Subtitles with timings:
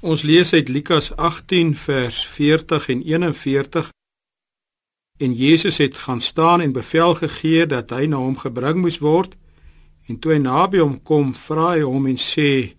[0.00, 3.88] Ons lees uit Lukas 18 vers 40 en 41.
[5.20, 9.36] En Jesus het gaan staan en bevel gegee dat hy na hom gebring moes word.
[10.08, 12.72] En toe hy naby hom kom, vra hy hom en sê: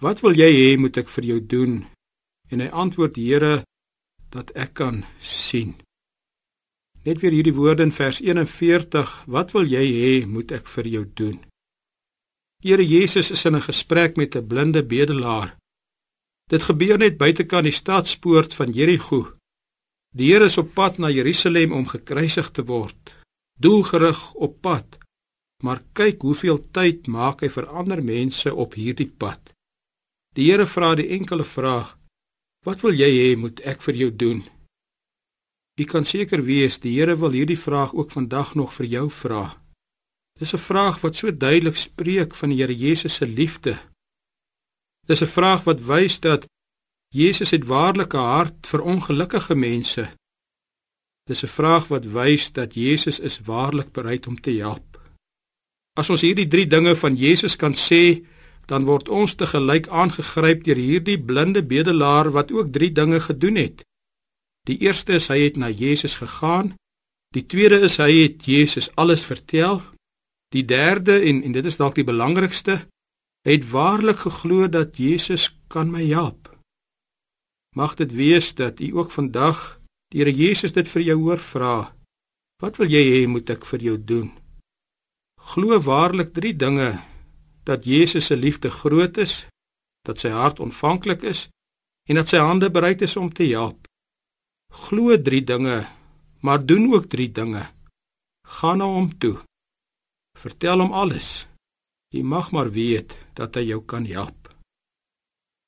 [0.00, 1.84] "Wat wil jy hê moet ek vir jou doen?"
[2.48, 3.62] En hy antwoord: "Here,
[4.32, 5.76] dat ek kan sien."
[7.04, 11.04] Net weer hierdie woorde in vers 41: "Wat wil jy hê moet ek vir jou
[11.14, 11.44] doen?"
[12.64, 15.57] Here Jesus is in 'n gesprek met 'n blinde bedelaar.
[16.48, 19.34] Dit gebeur net buitekant die stadspoort van Jerigo.
[20.16, 23.12] Die Here is op pad na Jerusalem om gekruisig te word,
[23.60, 24.96] doelgerig op pad.
[25.62, 29.52] Maar kyk hoeveel tyd maak hy vir ander mense op hierdie pad.
[30.32, 31.98] Die Here vra die enkele vraag:
[32.64, 34.40] Wat wil jy hê moet ek vir jou doen?
[35.78, 39.44] U kan seker wees die Here wil hierdie vraag ook vandag nog vir jou vra.
[40.40, 43.76] Dis 'n vraag wat so duidelik spreek van die Here Jesus se liefde
[45.08, 46.46] Dis 'n vraag wat wys dat
[47.08, 50.04] Jesus het waarlik 'n hart vir ongelukkige mense.
[51.24, 55.00] Dis 'n vraag wat wys dat Jesus is waarlik bereid om te help.
[56.00, 58.24] As ons hierdie 3 dinge van Jesus kan sê,
[58.66, 63.56] dan word ons te gelyk aangegryp deur hierdie blinde bedelaar wat ook 3 dinge gedoen
[63.56, 63.84] het.
[64.68, 66.74] Die eerste is hy het na Jesus gegaan.
[67.32, 69.82] Die tweede is hy het Jesus alles vertel.
[70.52, 72.88] Die derde en en dit is dalk die belangrikste,
[73.54, 76.48] het waarlik geglo dat Jesus kan my help.
[77.76, 81.94] Mag dit wees dat u ook vandag die Here Jesus dit vir jou hoor vra.
[82.62, 84.30] Wat wil jy hê moet ek vir jou doen?
[85.52, 86.96] Glo waarlik drie dinge
[87.68, 89.44] dat Jesus se liefde groot is,
[90.08, 91.48] dat sy hart ontvanklik is
[92.08, 93.84] en dat sy hande bereid is om te help.
[94.72, 95.84] Glo drie dinge,
[96.40, 97.68] maar doen ook drie dinge.
[98.48, 99.36] Gaan na hom toe.
[100.38, 101.44] Vertel hom alles.
[102.14, 104.48] Jy mag maar weet dat hy jou kan help.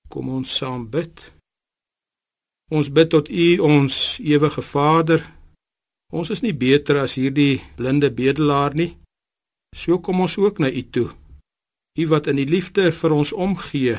[0.08, 1.26] Kom ons saam bid.
[2.72, 5.20] Ons bid tot U, ons ewige Vader.
[6.10, 8.94] Ons is nie beter as hierdie blinde bedelaar nie.
[9.76, 11.10] So kom ons ook na U toe.
[11.98, 13.98] U wat in die liefde vir ons omgee,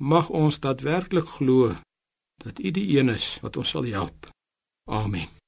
[0.00, 1.76] mag ons daadwerklik glo
[2.40, 4.28] dat U die een is wat ons sal help.
[4.88, 5.39] Amen.